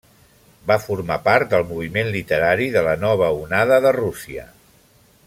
[0.71, 4.49] Va formar part del moviment literari de la Nova Onada de Rússia.